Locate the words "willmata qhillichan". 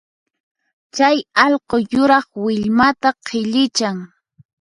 2.43-3.97